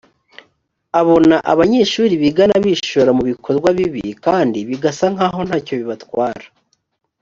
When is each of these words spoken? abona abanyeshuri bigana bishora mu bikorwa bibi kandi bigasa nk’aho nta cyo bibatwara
abona 1.01 1.35
abanyeshuri 1.51 2.13
bigana 2.23 2.55
bishora 2.65 3.11
mu 3.17 3.23
bikorwa 3.29 3.69
bibi 3.77 4.03
kandi 4.25 4.59
bigasa 4.69 5.05
nk’aho 5.13 5.39
nta 5.47 5.57
cyo 5.65 5.73
bibatwara 5.81 6.45